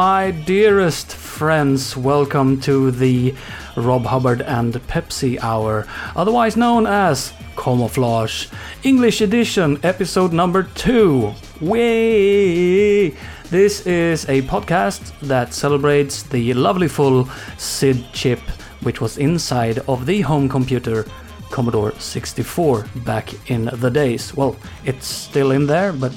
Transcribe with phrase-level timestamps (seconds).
[0.00, 1.94] My dearest friends.
[1.94, 3.34] Welcome to the
[3.76, 5.86] Rob Hubbard and Pepsi Hour,
[6.16, 8.46] otherwise known as Camouflage
[8.82, 11.34] English Edition, episode number two.
[11.60, 13.10] Way!
[13.50, 18.40] This is a podcast that celebrates the lovely full SID chip,
[18.80, 21.04] which was inside of the home computer
[21.50, 24.34] Commodore 64 back in the days.
[24.34, 26.14] Well, it's still in there, but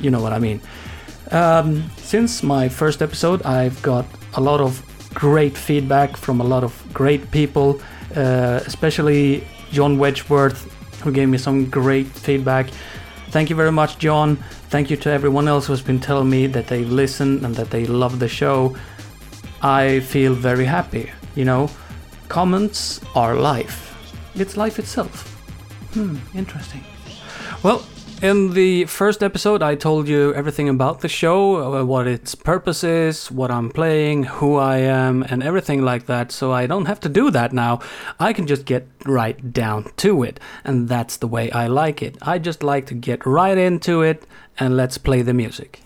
[0.00, 0.60] you know what I mean.
[1.30, 4.82] Um, since my first episode, I've got a lot of
[5.14, 7.80] great feedback from a lot of great people,
[8.16, 10.68] uh, especially John Wedgeworth,
[11.02, 12.70] who gave me some great feedback.
[13.30, 14.36] Thank you very much, John.
[14.70, 17.86] Thank you to everyone else who's been telling me that they listen and that they
[17.86, 18.76] love the show.
[19.62, 21.10] I feel very happy.
[21.36, 21.70] You know,
[22.28, 23.86] comments are life.
[24.34, 25.28] It's life itself.
[25.94, 26.84] Hmm, interesting.
[27.62, 27.84] Well,
[28.22, 32.84] in the first episode, I told you everything about the show, uh, what its purpose
[32.84, 37.00] is, what I'm playing, who I am, and everything like that, so I don't have
[37.00, 37.80] to do that now.
[38.18, 42.18] I can just get right down to it, and that's the way I like it.
[42.20, 44.26] I just like to get right into it,
[44.58, 45.80] and let's play the music.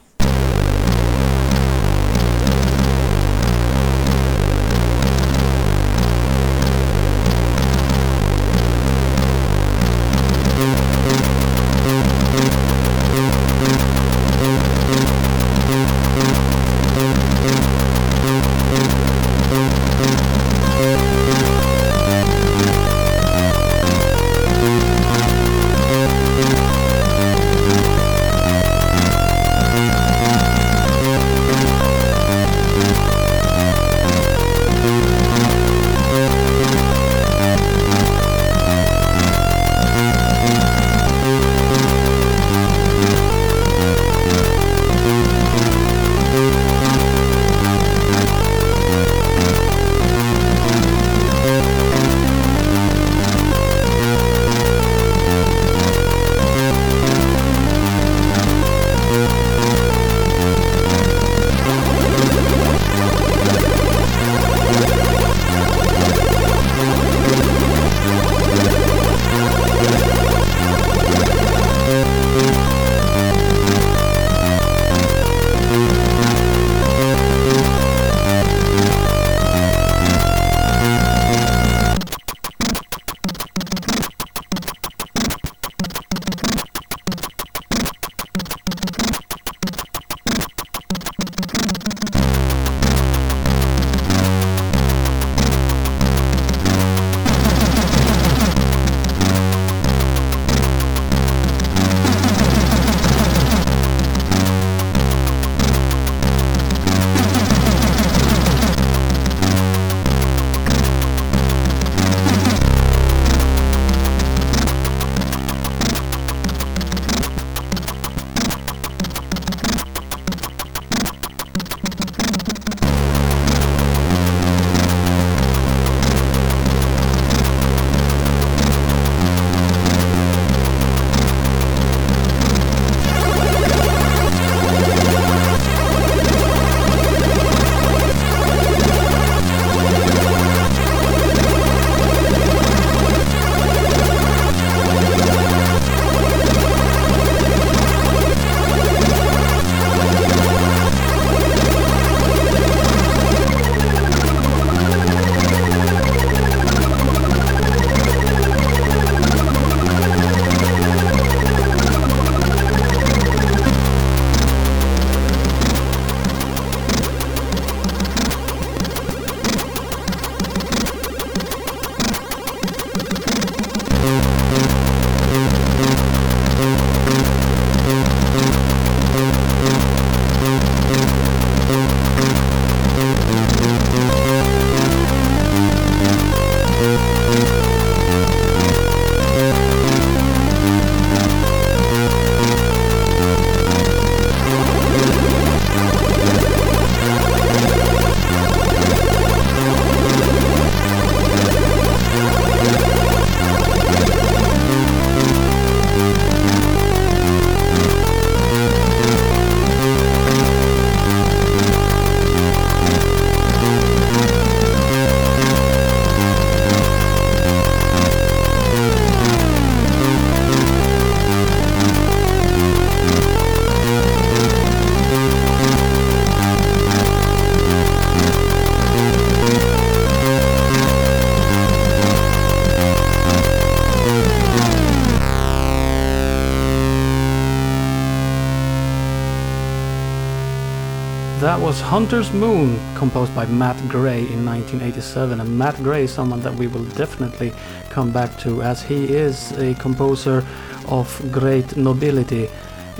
[241.74, 245.40] Was Hunter's Moon, composed by Matt Gray in 1987.
[245.40, 247.52] And Matt Gray is someone that we will definitely
[247.90, 250.46] come back to, as he is a composer
[250.86, 252.48] of great nobility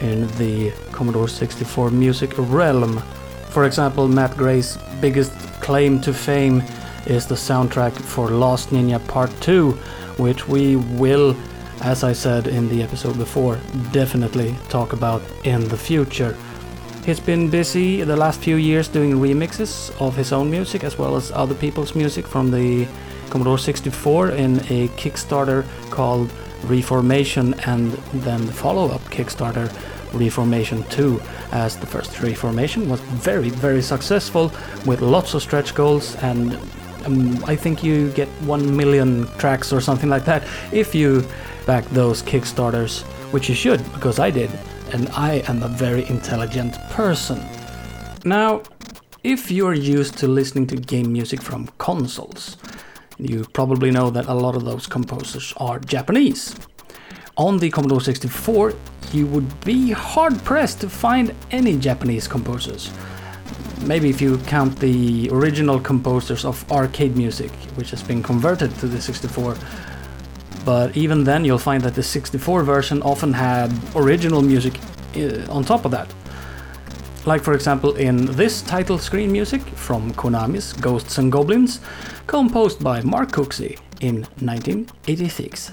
[0.01, 2.99] in the Commodore 64 music realm.
[3.51, 5.31] For example, Matt Gray's biggest
[5.63, 6.61] claim to fame
[7.07, 9.71] is the soundtrack for Last Ninja Part 2,
[10.17, 11.37] which we will,
[11.83, 13.61] as I said in the episode before,
[13.93, 16.37] definitely talk about in the future.
[17.05, 21.17] He's been busy the last few years doing remixes of his own music as well
[21.17, 22.89] as other people's music from the
[23.29, 27.93] Commodore 64 in a Kickstarter called Reformation and
[28.25, 29.71] then the follow up Kickstarter
[30.15, 31.21] Reformation 2
[31.53, 34.51] as the first Reformation was very very successful
[34.87, 36.59] with lots of stretch goals and
[37.05, 40.43] um, I think you get 1 million tracks or something like that
[40.73, 41.23] if you
[41.67, 44.51] back those Kickstarters, which you should because I did
[44.93, 47.41] and I am a very intelligent person.
[48.25, 48.63] Now,
[49.23, 52.57] if you're used to listening to game music from consoles,
[53.19, 56.55] you probably know that a lot of those composers are Japanese.
[57.37, 58.75] On the Commodore 64,
[59.13, 62.91] you would be hard pressed to find any Japanese composers.
[63.83, 68.87] Maybe if you count the original composers of arcade music, which has been converted to
[68.87, 69.57] the 64,
[70.65, 74.79] but even then you'll find that the 64 version often had original music
[75.17, 76.13] uh, on top of that.
[77.27, 81.81] Like for example in this title screen music from Konami's Ghosts and Goblins,
[82.27, 85.73] composed by Mark Cooksey in 1986.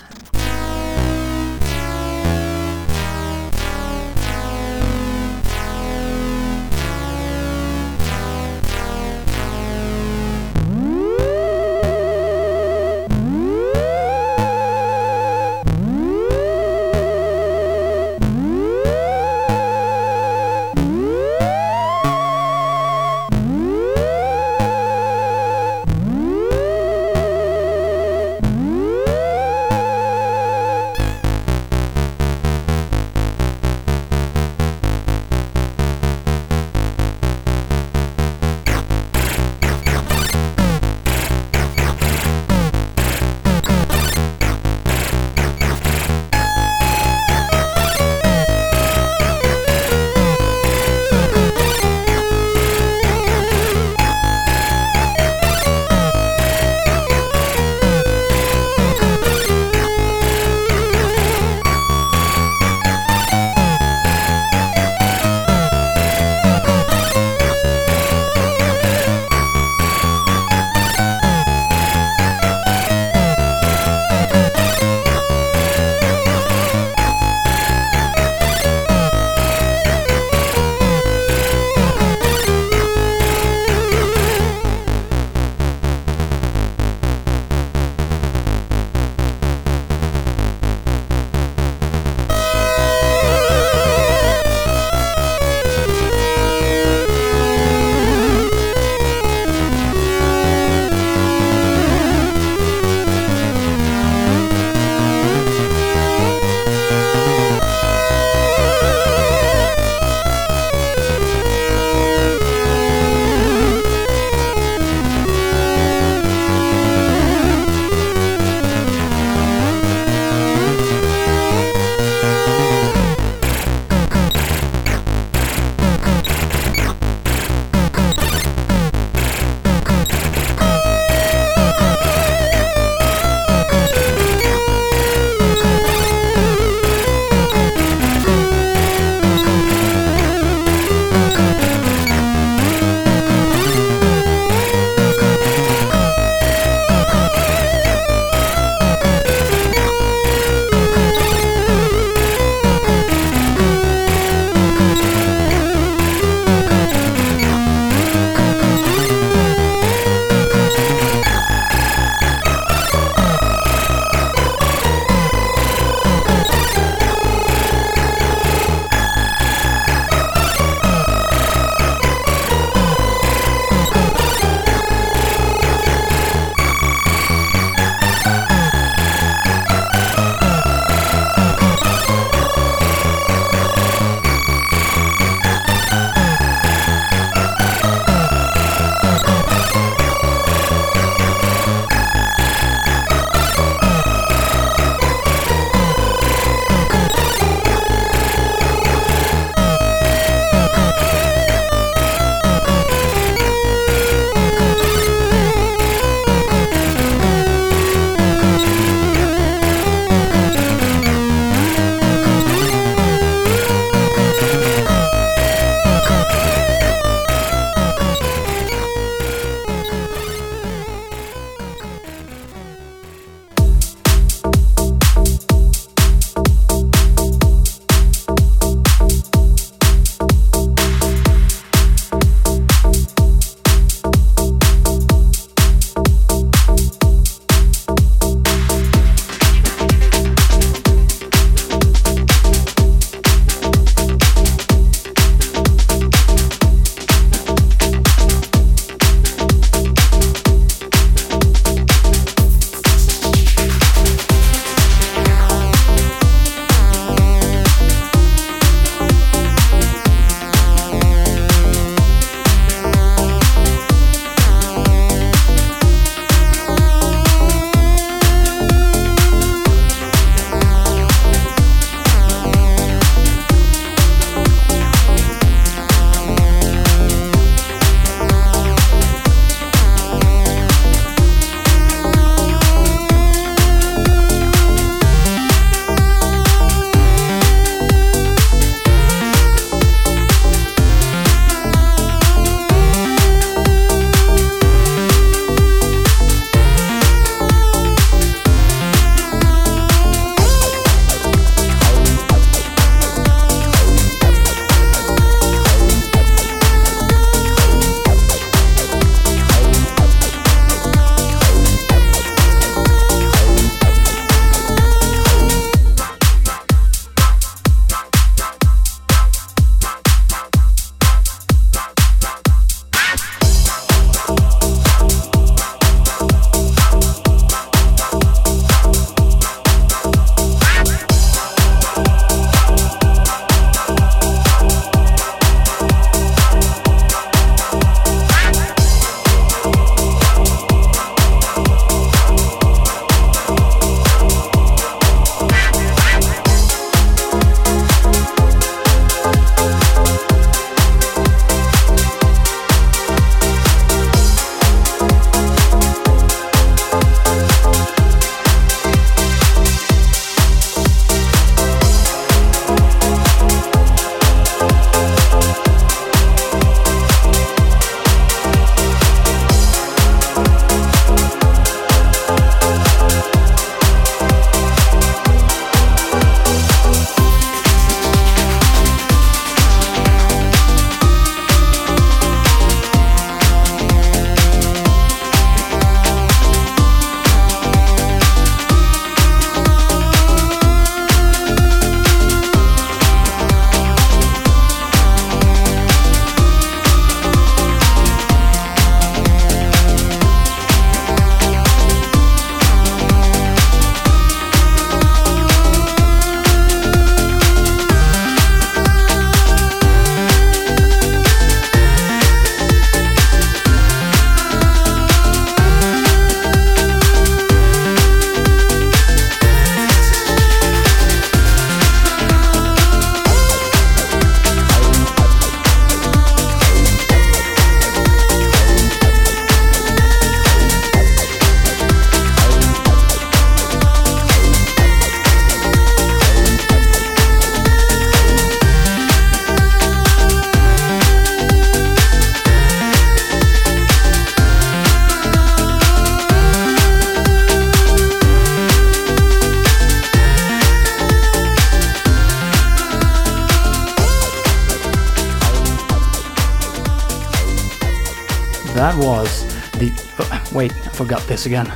[458.81, 459.91] That was the.
[460.17, 461.71] Oh, wait, I forgot this again.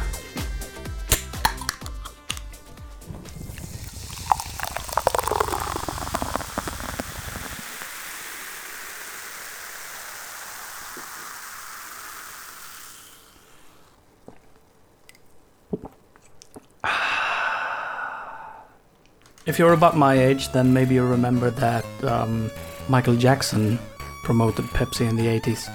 [19.45, 22.49] If you're about my age, then maybe you remember that um,
[22.89, 23.77] Michael Jackson
[24.23, 25.69] promoted Pepsi in the 80s.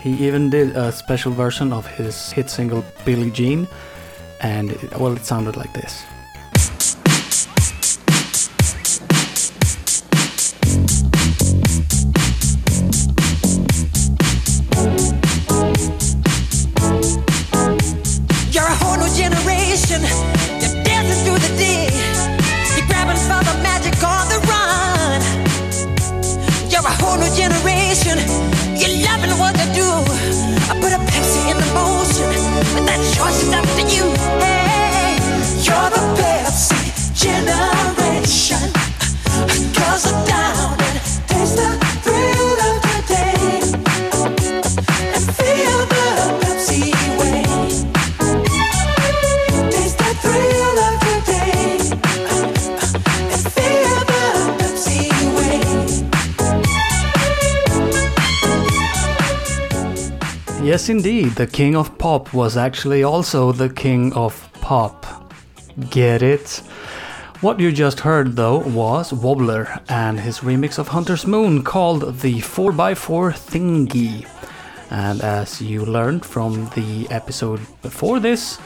[0.00, 3.66] He even did a special version of his hit single Billie Jean,
[4.40, 6.04] and well, it sounded like this.
[60.68, 65.06] Yes, indeed, the king of pop was actually also the king of pop.
[65.88, 66.58] Get it?
[67.40, 72.40] What you just heard though was Wobbler and his remix of Hunter's Moon called the
[72.40, 74.28] 4x4 Thingy.
[74.90, 78.58] And as you learned from the episode before this,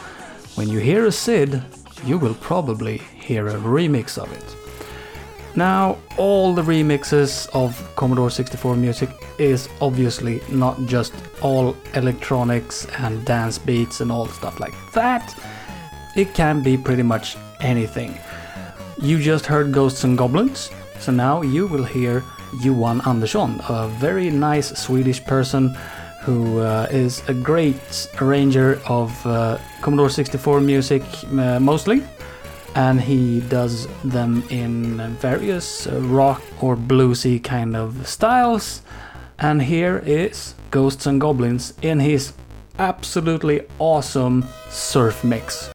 [0.56, 1.62] when you hear a SID,
[2.04, 4.61] you will probably hear a remix of it.
[5.54, 13.22] Now, all the remixes of Commodore 64 music is obviously not just all electronics and
[13.26, 15.34] dance beats and all stuff like that.
[16.16, 18.18] It can be pretty much anything.
[18.98, 22.24] You just heard Ghosts and Goblins, so now you will hear
[22.62, 25.76] Johan Andersson, a very nice Swedish person
[26.22, 32.02] who uh, is a great arranger of uh, Commodore 64 music uh, mostly
[32.74, 38.82] and he does them in various rock or bluesy kind of styles.
[39.38, 42.32] And here is Ghosts and Goblins in his
[42.78, 45.70] absolutely awesome surf mix.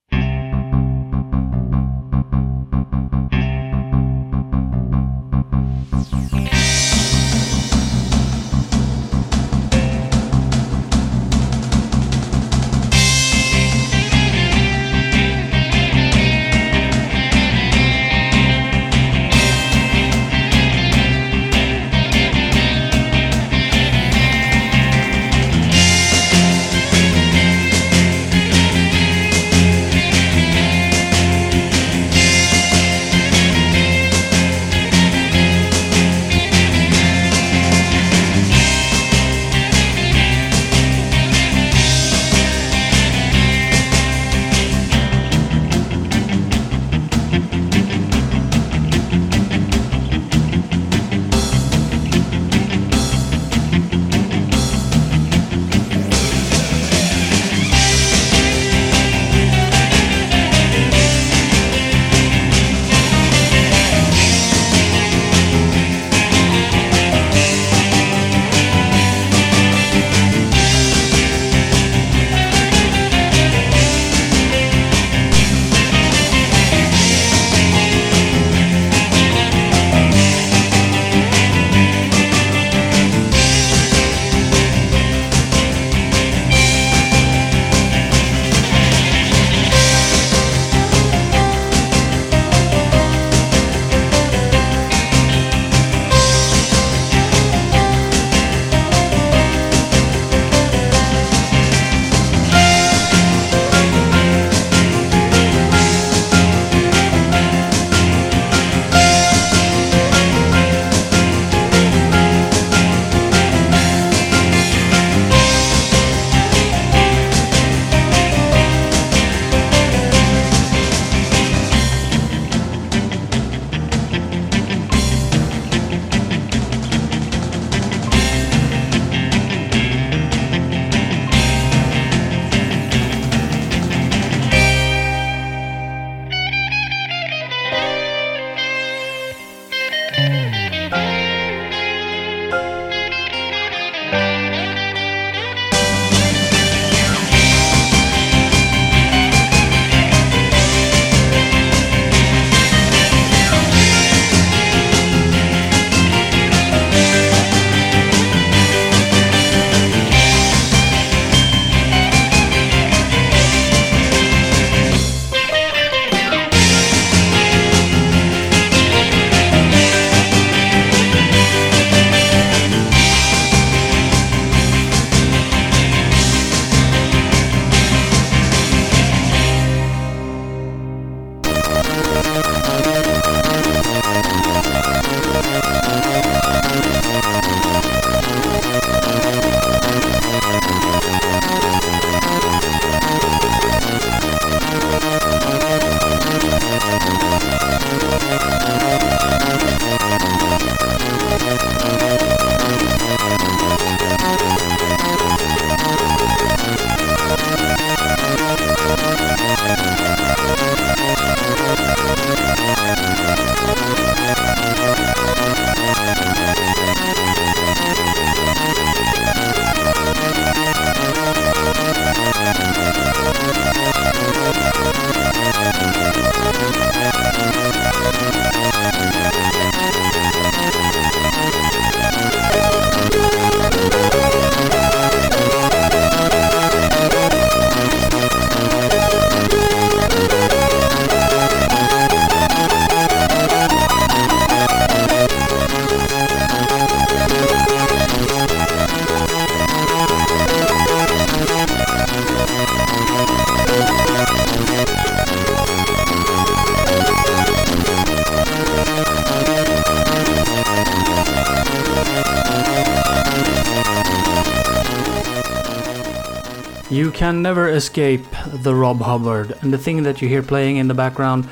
[267.17, 268.23] Can never escape
[268.61, 271.49] the Rob Hubbard, and the thing that you hear playing in the background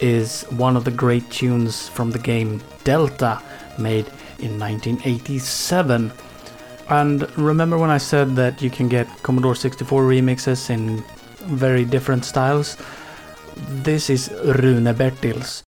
[0.00, 3.40] is one of the great tunes from the game Delta,
[3.78, 4.06] made
[4.40, 6.10] in 1987.
[6.90, 11.04] And remember when I said that you can get Commodore 64 remixes in
[11.42, 12.76] very different styles?
[13.68, 15.63] This is Rune Bertils.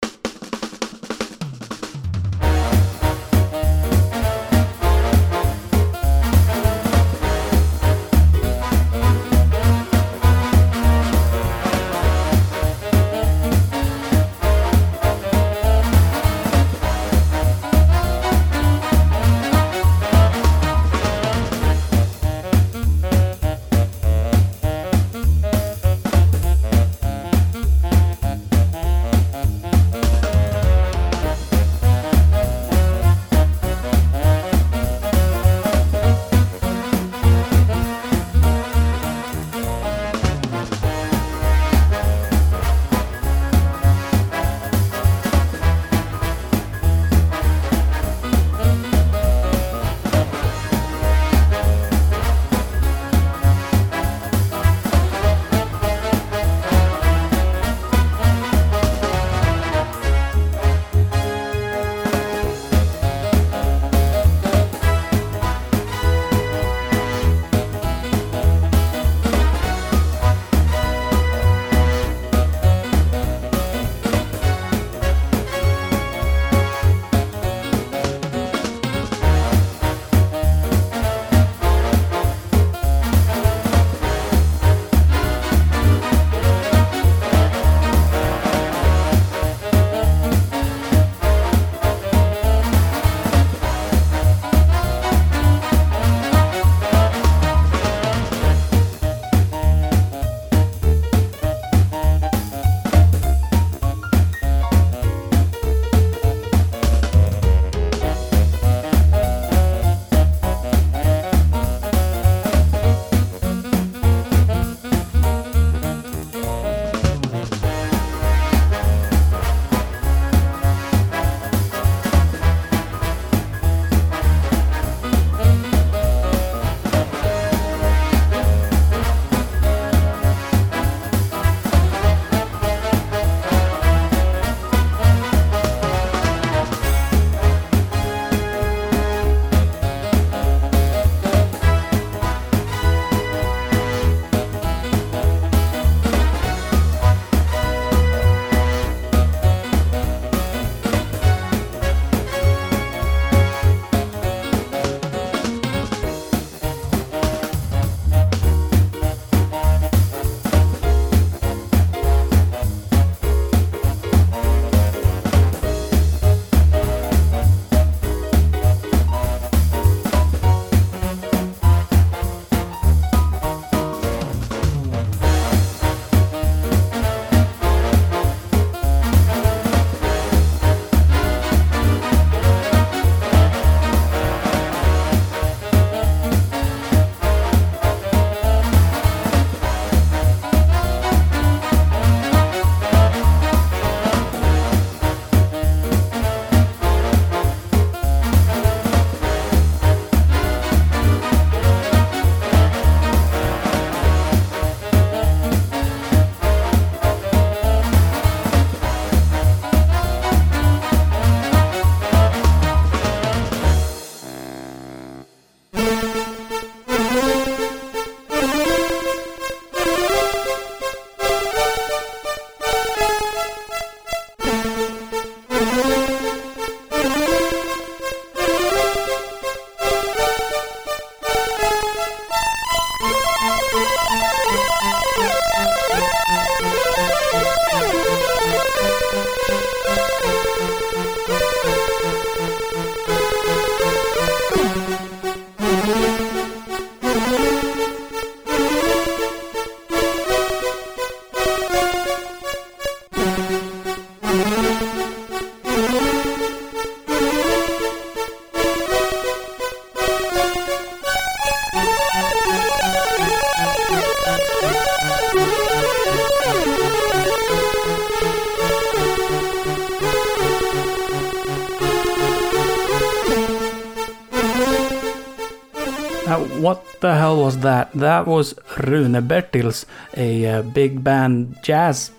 [277.95, 278.27] That?
[278.27, 282.12] Was Rune Bertils, a uh, big band, jazz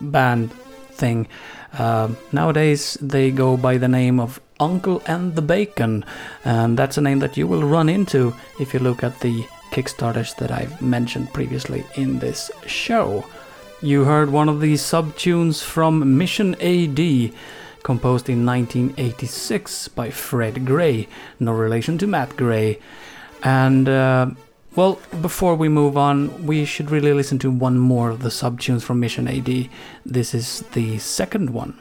[0.00, 0.52] band
[0.92, 1.28] thing.
[1.72, 6.04] Uh, nowadays, they go by the name of Uncle and the Bacon,
[6.44, 10.36] and that's a name that you will run into if you look at the Kickstarters
[10.36, 13.24] that I've mentioned previously in this show.
[13.80, 17.32] You heard one of the sub tunes from Mission AD,
[17.82, 21.08] composed in 1986 by Fred Gray,
[21.40, 22.78] no relation to Matt Gray.
[23.42, 24.30] And, uh,
[24.74, 28.82] well, before we move on, we should really listen to one more of the subtunes
[28.82, 29.68] from Mission AD.
[30.06, 31.78] This is the second one.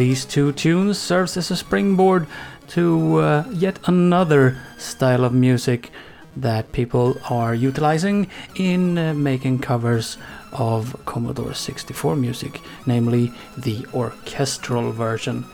[0.00, 2.26] These two tunes serves as a springboard
[2.68, 5.90] to uh, yet another style of music
[6.34, 10.16] that people are utilizing in uh, making covers
[10.52, 15.44] of Commodore 64 music, namely the orchestral version.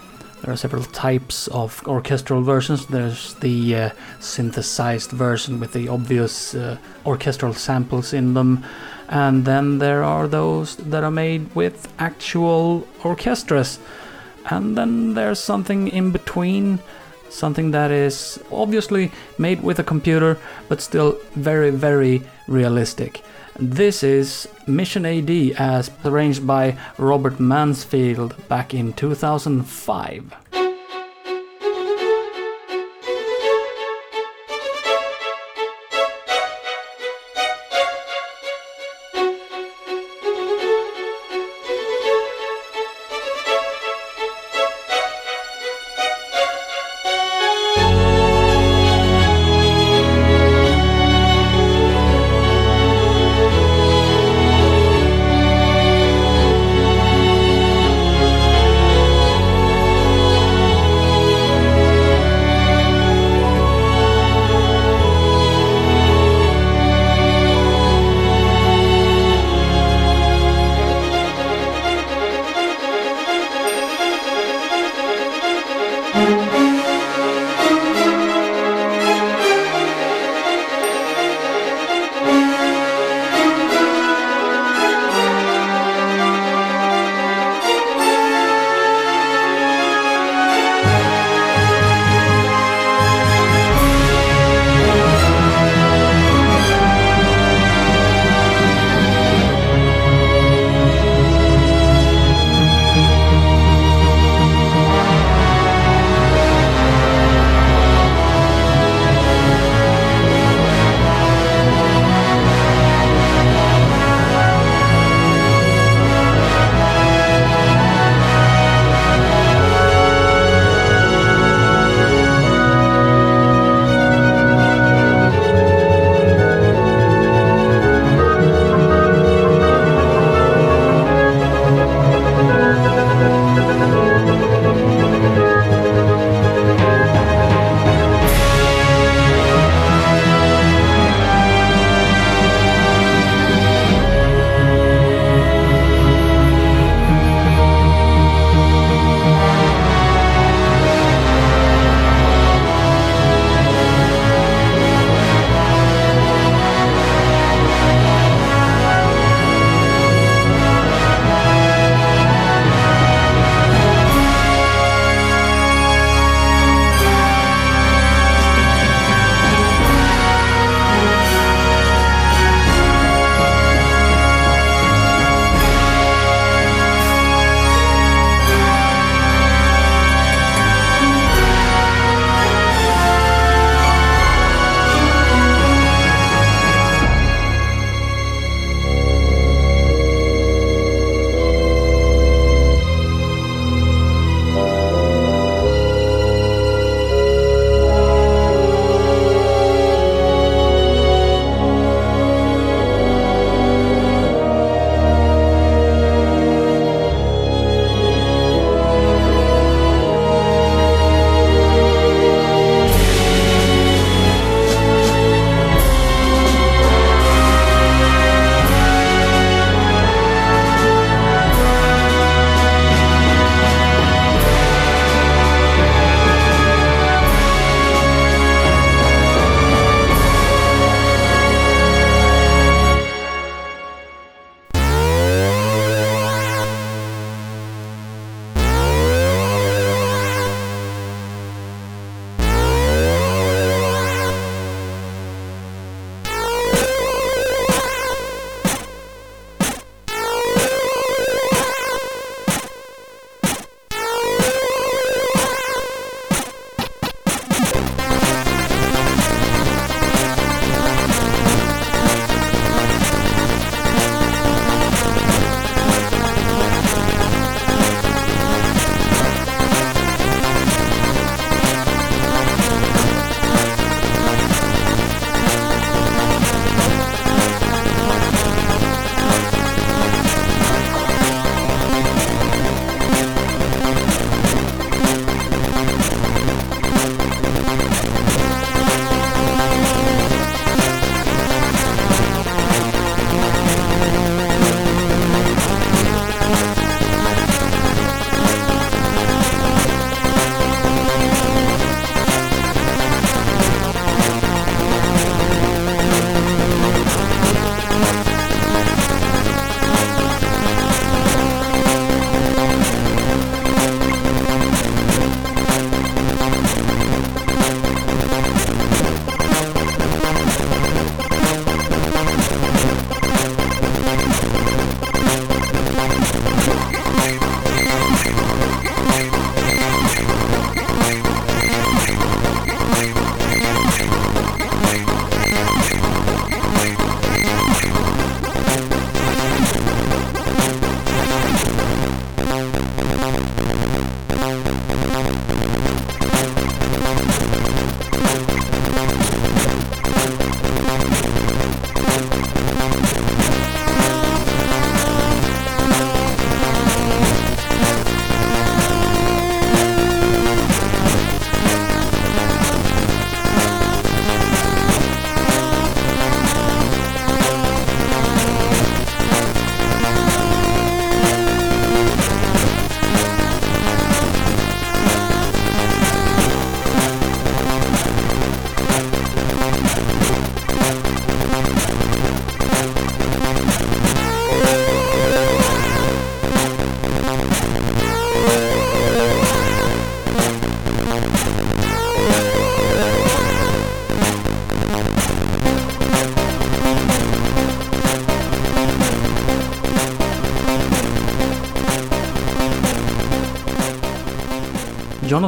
[0.42, 2.86] There are several types of orchestral versions.
[2.86, 8.62] There's the uh, synthesized version with the obvious uh, orchestral samples in them,
[9.08, 13.80] and then there are those that are made with actual orchestras.
[14.50, 16.78] And then there's something in between,
[17.28, 23.22] something that is obviously made with a computer, but still very, very realistic.
[23.58, 30.65] This is Mission AD as arranged by Robert Mansfield back in 2005.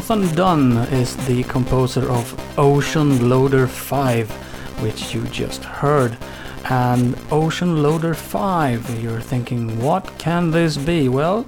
[0.09, 4.31] Jonathan Dunn is the composer of Ocean Loader 5,
[4.81, 6.17] which you just heard.
[6.71, 11.11] And Ocean Loader 5, you're thinking, what can this be?
[11.11, 11.45] Well,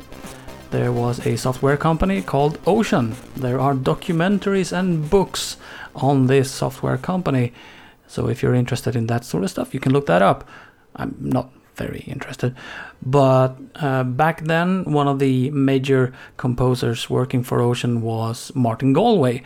[0.73, 3.17] there was a software company called Ocean.
[3.35, 5.57] There are documentaries and books
[5.95, 7.55] on this software company.
[8.09, 10.47] So if you're interested in that sort of stuff, you can look that up.
[10.95, 11.51] I'm not
[11.81, 12.55] very interested.
[13.03, 19.43] But uh, back then, one of the major composers working for Ocean was Martin Galway.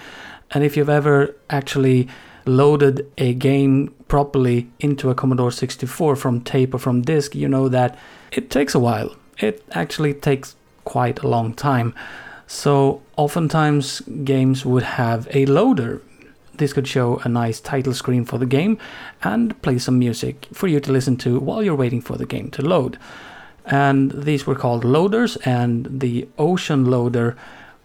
[0.50, 2.08] And if you've ever actually
[2.46, 7.68] loaded a game properly into a Commodore 64 from tape or from disk, you know
[7.68, 7.98] that
[8.32, 9.14] it takes a while.
[9.38, 11.94] It actually takes quite a long time.
[12.46, 16.02] So, oftentimes, games would have a loader
[16.56, 18.78] this could show a nice title screen for the game
[19.22, 22.50] and play some music for you to listen to while you're waiting for the game
[22.52, 22.98] to load.
[23.64, 27.36] And these were called loaders, and the Ocean Loader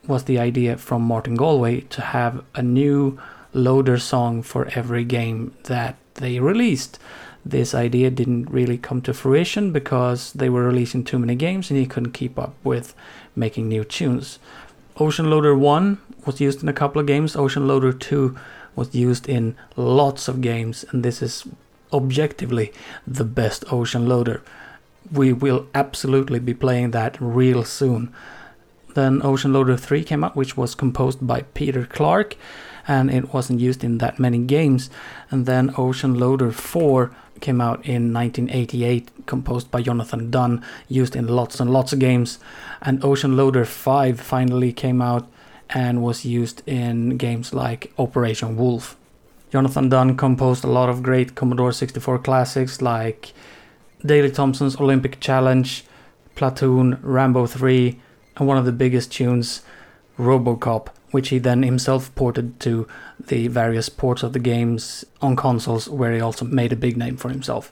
[0.07, 3.19] was the idea from Martin Galway to have a new
[3.53, 6.99] loader song for every game that they released.
[7.45, 11.79] This idea didn't really come to fruition because they were releasing too many games and
[11.79, 12.93] he couldn't keep up with
[13.35, 14.39] making new tunes.
[14.97, 18.35] Ocean Loader 1 was used in a couple of games, Ocean Loader 2
[18.79, 21.45] was used in lots of games, and this is
[21.91, 22.71] objectively
[23.05, 24.41] the best ocean loader.
[25.11, 28.13] We will absolutely be playing that real soon.
[28.95, 32.35] Then Ocean Loader 3 came out, which was composed by Peter Clarke,
[32.87, 34.89] and it wasn't used in that many games.
[35.29, 41.27] And then Ocean Loader 4 came out in 1988, composed by Jonathan Dunn, used in
[41.27, 42.39] lots and lots of games.
[42.81, 45.27] And Ocean Loader 5 finally came out
[45.69, 48.97] and was used in games like Operation Wolf.
[49.51, 53.33] Jonathan Dunn composed a lot of great Commodore 64 classics like
[54.05, 55.83] Daley Thompson's Olympic Challenge,
[56.35, 57.99] Platoon, Rambo 3,
[58.37, 59.61] and one of the biggest tunes,
[60.17, 62.87] Robocop, which he then himself ported to
[63.19, 67.17] the various ports of the games on consoles, where he also made a big name
[67.17, 67.71] for himself.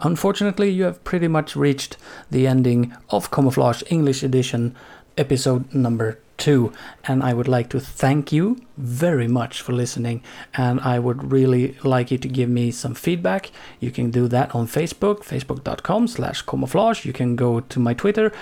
[0.00, 1.96] Unfortunately, you have pretty much reached
[2.30, 4.74] the ending of Camouflage English Edition,
[5.16, 6.72] episode number two.
[7.04, 10.22] And I would like to thank you very much for listening.
[10.54, 13.50] And I would really like you to give me some feedback.
[13.80, 17.04] You can do that on Facebook, facebook.com slash camouflage.
[17.04, 18.32] You can go to my Twitter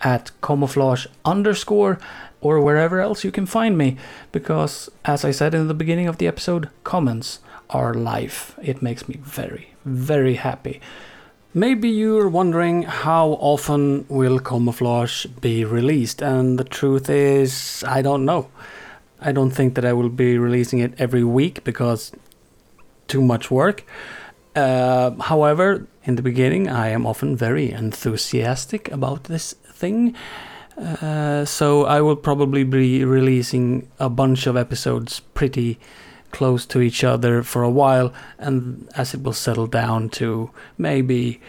[0.00, 1.98] at camouflage underscore
[2.40, 3.96] or wherever else you can find me.
[4.32, 7.40] Because as I said in the beginning of the episode, comments
[7.70, 8.58] are life.
[8.62, 10.80] It makes me very, very happy.
[11.54, 18.24] Maybe you're wondering how often will Camouflage be released, and the truth is, I don't
[18.24, 18.48] know.
[19.20, 22.10] I don't think that I will be releasing it every week because
[23.06, 23.84] too much work.
[24.56, 30.14] Uh, however, in the beginning, I am often very enthusiastic about this thing.
[30.78, 35.78] Uh, so I will probably be releasing a bunch of episodes pretty
[36.32, 41.40] close to each other for a while, and as it will settle down to maybe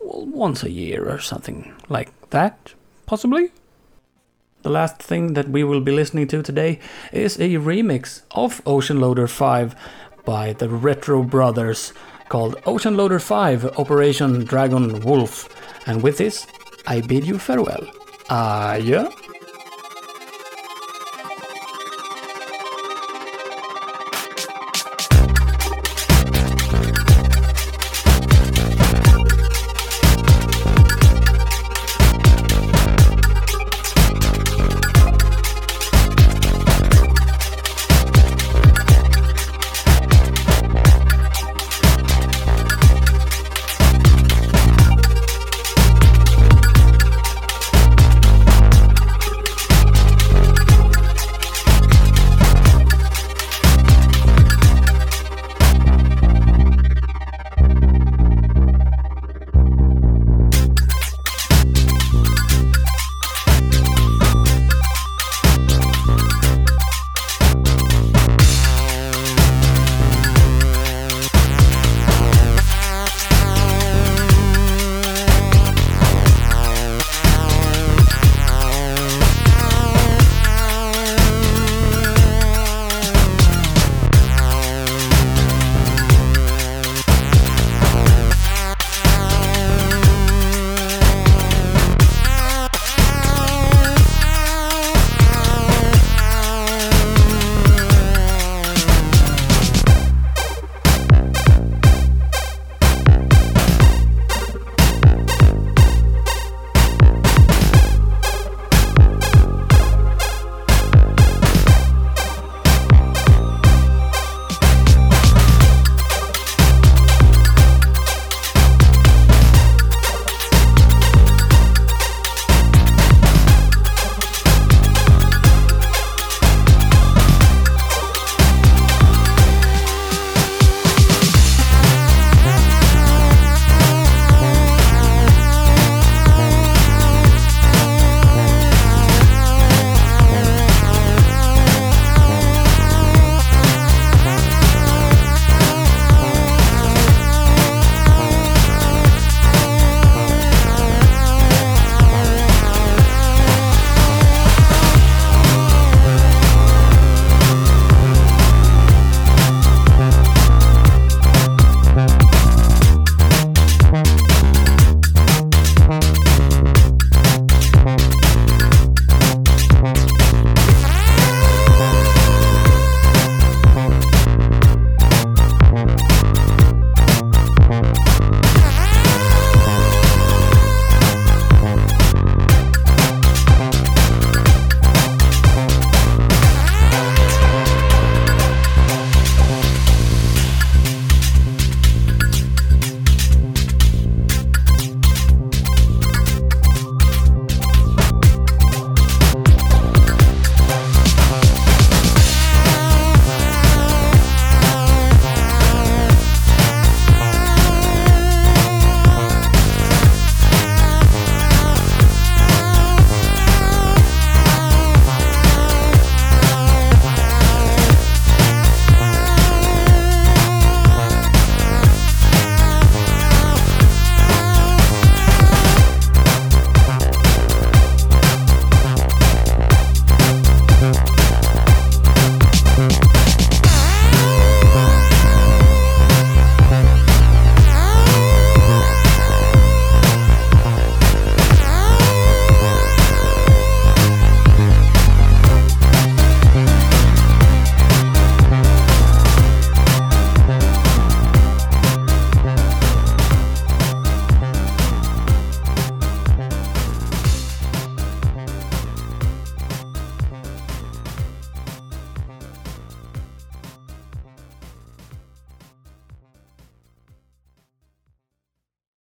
[0.00, 2.74] once a year or something like that,
[3.06, 3.50] possibly.
[4.62, 6.80] The last thing that we will be listening to today
[7.12, 9.74] is a remix of Ocean Loader 5
[10.24, 11.92] by the Retro Brothers
[12.28, 15.48] called Ocean Loader 5 Operation Dragon Wolf.
[15.86, 16.46] And with this,
[16.86, 17.86] I bid you farewell.
[18.28, 19.08] Adieu.